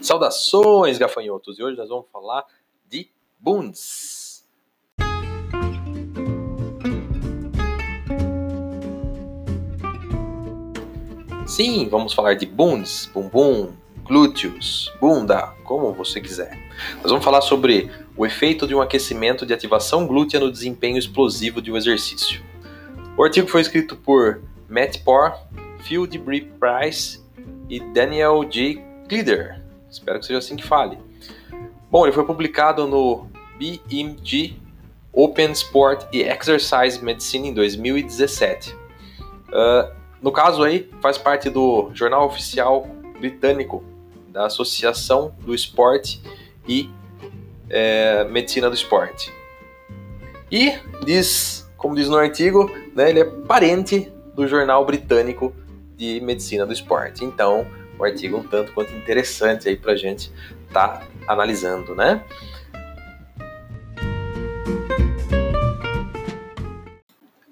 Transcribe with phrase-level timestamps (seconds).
[0.00, 1.58] Saudações, gafanhotos!
[1.58, 2.44] E hoje nós vamos falar
[2.88, 4.48] de bunds.
[11.46, 13.74] Sim, vamos falar de bunds, bumbum,
[14.04, 16.58] glúteos, bunda, como você quiser.
[17.02, 21.60] Nós vamos falar sobre o efeito de um aquecimento de ativação glútea no desempenho explosivo
[21.60, 22.42] de um exercício.
[23.18, 25.34] O artigo foi escrito por Matt Porr,
[25.80, 27.22] Phil DeBree Price
[27.68, 28.82] e Daniel J.
[29.06, 29.59] Glider.
[29.90, 30.98] Espero que seja assim que fale.
[31.90, 34.56] Bom, ele foi publicado no BMG
[35.12, 38.72] Open Sport e Exercise Medicine em 2017.
[38.72, 38.76] Uh,
[39.52, 42.86] ah, no caso aí, faz parte do jornal oficial
[43.18, 43.82] britânico
[44.28, 46.22] da Associação do Esporte
[46.68, 46.90] e
[47.68, 49.32] é, Medicina do Esporte.
[50.50, 55.54] E diz, como diz no artigo, né, ele é parente do jornal britânico
[55.96, 57.24] de Medicina do Esporte.
[57.24, 57.66] Então,
[58.00, 60.32] o artigo um tanto quanto interessante aí para a gente
[60.66, 62.24] estar tá analisando, né?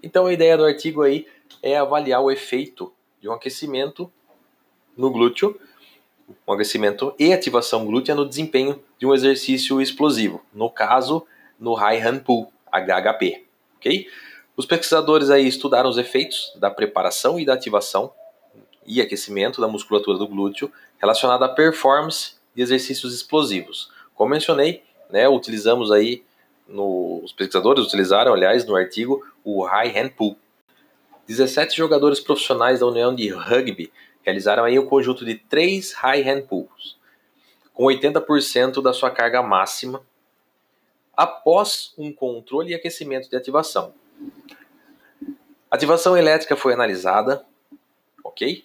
[0.03, 1.27] Então a ideia do artigo aí
[1.63, 4.11] é avaliar o efeito de um aquecimento
[4.97, 5.61] no glúteo,
[6.47, 11.27] um aquecimento e ativação glútea no desempenho de um exercício explosivo, no caso,
[11.61, 13.45] no High Hand Pull, HHP,
[13.77, 14.09] ok?
[14.57, 18.13] Os pesquisadores aí estudaram os efeitos da preparação e da ativação
[18.89, 23.93] e aquecimento da musculatura do glúteo relacionada à performance de exercícios explosivos.
[24.15, 26.25] Como mencionei, né, utilizamos aí,
[26.67, 30.37] no, os pesquisadores utilizaram, aliás, no artigo, o High Hand Pull.
[31.27, 36.43] 17 jogadores profissionais da União de Rugby realizaram aí um conjunto de 3 High Hand
[36.43, 36.97] Pulls,
[37.75, 40.03] com 80% da sua carga máxima,
[41.17, 43.93] após um controle e aquecimento de ativação.
[45.71, 47.45] Ativação elétrica foi analisada,
[48.25, 48.65] ok?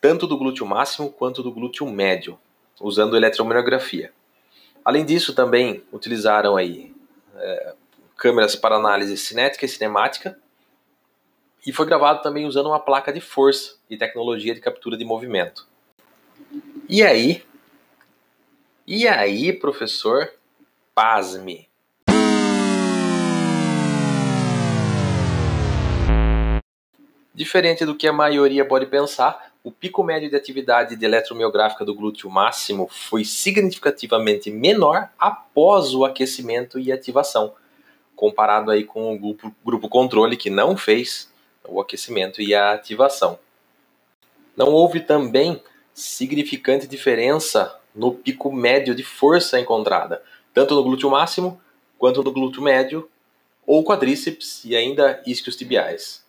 [0.00, 2.38] Tanto do glúteo máximo quanto do glúteo médio,
[2.80, 4.12] usando eletromiografia.
[4.84, 6.94] Além disso, também utilizaram aí
[7.36, 7.74] é,
[8.16, 10.38] câmeras para análise cinética e cinemática,
[11.66, 15.68] e foi gravado também usando uma placa de força e tecnologia de captura de movimento.
[16.88, 17.44] E aí?
[18.86, 20.32] E aí, professor?
[20.94, 21.68] Pasme!
[27.34, 31.94] Diferente do que a maioria pode pensar, o pico médio de atividade de eletromiográfica do
[31.94, 37.52] glúteo máximo foi significativamente menor após o aquecimento e ativação,
[38.16, 41.30] comparado aí com o grupo, grupo controle que não fez
[41.68, 43.38] o aquecimento e a ativação.
[44.56, 45.62] Não houve também
[45.92, 50.22] significante diferença no pico médio de força encontrada,
[50.54, 51.60] tanto no glúteo máximo
[51.98, 53.08] quanto no glúteo médio
[53.66, 56.24] ou quadríceps e ainda isquios tibiais.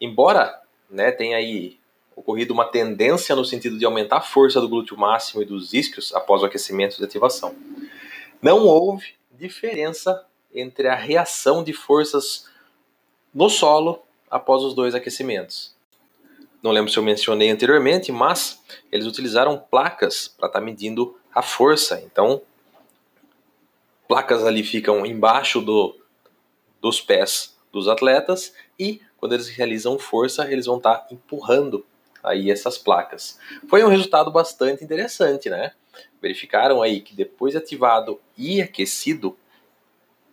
[0.00, 1.78] Embora né, tenha aí
[2.16, 6.14] ocorrido uma tendência no sentido de aumentar a força do glúteo máximo e dos isquios
[6.14, 7.54] após o aquecimento de ativação.
[8.40, 12.46] Não houve diferença entre a reação de forças
[13.34, 15.74] no solo após os dois aquecimentos.
[16.62, 21.42] Não lembro se eu mencionei anteriormente, mas eles utilizaram placas para estar tá medindo a
[21.42, 22.00] força.
[22.06, 22.40] Então,
[24.08, 25.94] placas ali ficam embaixo do,
[26.80, 31.84] dos pés dos atletas e quando eles realizam força, eles vão estar tá empurrando
[32.24, 33.38] aí essas placas.
[33.68, 35.72] Foi um resultado bastante interessante, né?
[36.20, 39.36] Verificaram aí que depois de ativado e aquecido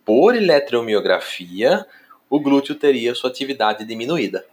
[0.04, 1.86] por eletromiografia,
[2.28, 4.44] o glúteo teria sua atividade diminuída.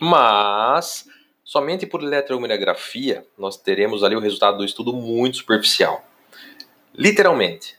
[0.00, 1.08] Mas
[1.44, 6.04] somente por eletromiografia nós teremos ali o resultado do estudo muito superficial.
[6.94, 7.78] Literalmente,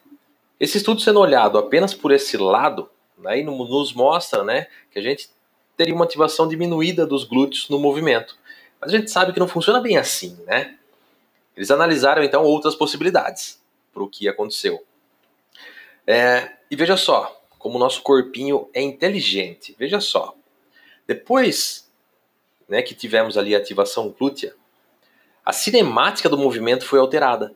[0.59, 2.91] esse estudo sendo olhado apenas por esse lado,
[3.25, 5.29] aí nos mostra né, que a gente
[5.75, 8.37] teria uma ativação diminuída dos glúteos no movimento.
[8.79, 10.77] Mas a gente sabe que não funciona bem assim, né?
[11.55, 13.61] Eles analisaram então outras possibilidades
[13.93, 14.83] para o que aconteceu.
[16.07, 19.75] É, e veja só como o nosso corpinho é inteligente.
[19.77, 20.35] Veja só.
[21.05, 21.90] Depois
[22.67, 24.55] né, que tivemos ali a ativação glútea,
[25.46, 27.53] a cinemática do movimento foi alterada.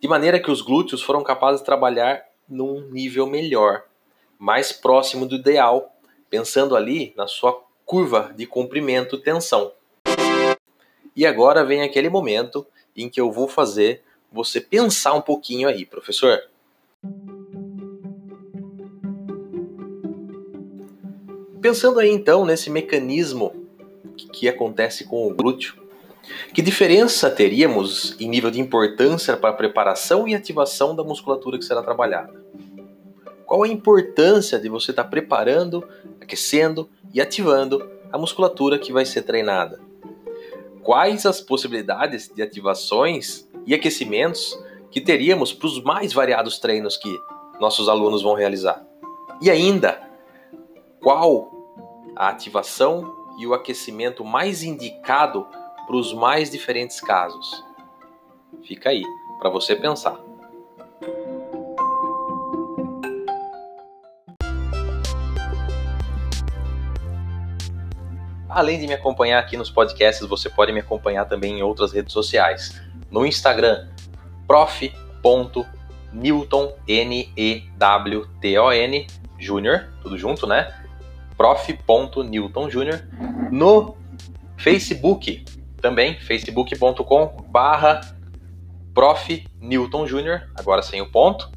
[0.00, 3.84] De maneira que os glúteos foram capazes de trabalhar num nível melhor
[4.38, 5.94] mais próximo do ideal,
[6.28, 9.72] pensando ali na sua curva de comprimento tensão.
[11.14, 15.86] E agora vem aquele momento em que eu vou fazer você pensar um pouquinho aí,
[15.86, 16.38] professor.
[21.60, 23.66] Pensando aí então nesse mecanismo
[24.32, 25.74] que, acontece com o glúteo,
[26.52, 31.64] que diferença teríamos em nível de importância para a preparação e ativação da musculatura que
[31.64, 32.45] será trabalhada?
[33.56, 35.82] Qual a importância de você estar tá preparando,
[36.20, 39.80] aquecendo e ativando a musculatura que vai ser treinada?
[40.82, 47.08] Quais as possibilidades de ativações e aquecimentos que teríamos para os mais variados treinos que
[47.58, 48.86] nossos alunos vão realizar?
[49.40, 50.06] E ainda,
[51.00, 51.50] qual
[52.14, 53.10] a ativação
[53.40, 55.46] e o aquecimento mais indicado
[55.86, 57.64] para os mais diferentes casos?
[58.64, 59.02] Fica aí
[59.38, 60.20] para você pensar.
[68.56, 72.10] Além de me acompanhar aqui nos podcasts, você pode me acompanhar também em outras redes
[72.10, 72.80] sociais.
[73.10, 73.86] No Instagram,
[74.48, 75.74] prof.newton,
[76.88, 78.26] N-E-W-T-O-N,
[79.38, 80.74] Júnior, tudo junto, né?
[81.36, 83.06] prof.newton Júnior.
[83.52, 83.94] No
[84.56, 85.44] Facebook,
[85.82, 88.00] também, facebook.com barra
[88.94, 89.46] prof.
[89.60, 90.06] Newton
[90.58, 91.50] agora sem o ponto.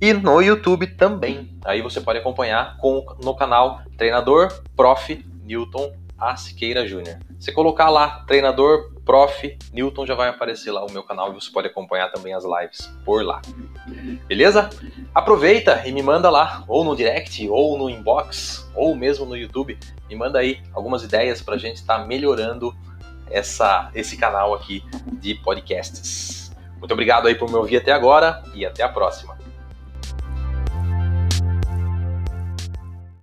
[0.00, 1.56] E no YouTube também.
[1.64, 5.24] Aí você pode acompanhar com, no canal Treinador Prof.
[5.50, 7.18] Newton a Siqueira Júnior.
[7.38, 11.50] Você colocar lá, treinador, prof, Newton, já vai aparecer lá o meu canal e você
[11.50, 13.40] pode acompanhar também as lives por lá.
[14.26, 14.68] Beleza?
[15.14, 19.78] Aproveita e me manda lá, ou no direct, ou no inbox, ou mesmo no YouTube,
[20.08, 22.74] me manda aí algumas ideias para a gente estar tá melhorando
[23.30, 24.84] essa, esse canal aqui
[25.14, 26.52] de podcasts.
[26.78, 29.39] Muito obrigado aí por me ouvir até agora e até a próxima.